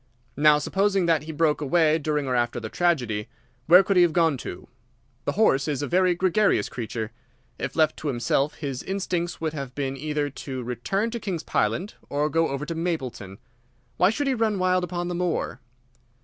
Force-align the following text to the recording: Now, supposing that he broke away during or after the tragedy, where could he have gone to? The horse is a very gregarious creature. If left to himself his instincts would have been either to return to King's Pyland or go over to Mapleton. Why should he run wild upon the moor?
Now, 0.35 0.57
supposing 0.57 1.05
that 1.05 1.25
he 1.25 1.31
broke 1.31 1.61
away 1.61 1.99
during 1.99 2.25
or 2.25 2.35
after 2.35 2.59
the 2.59 2.69
tragedy, 2.69 3.29
where 3.67 3.83
could 3.83 3.97
he 3.97 4.01
have 4.01 4.13
gone 4.13 4.35
to? 4.37 4.67
The 5.25 5.33
horse 5.33 5.67
is 5.67 5.83
a 5.83 5.87
very 5.87 6.15
gregarious 6.15 6.69
creature. 6.69 7.11
If 7.59 7.75
left 7.75 7.97
to 7.97 8.07
himself 8.07 8.55
his 8.55 8.81
instincts 8.81 9.39
would 9.39 9.53
have 9.53 9.75
been 9.75 9.95
either 9.95 10.31
to 10.31 10.63
return 10.63 11.11
to 11.11 11.19
King's 11.19 11.43
Pyland 11.43 11.93
or 12.09 12.29
go 12.31 12.47
over 12.47 12.65
to 12.65 12.73
Mapleton. 12.73 13.37
Why 13.97 14.09
should 14.09 14.25
he 14.25 14.33
run 14.33 14.57
wild 14.57 14.83
upon 14.83 15.07
the 15.07 15.13
moor? 15.13 15.59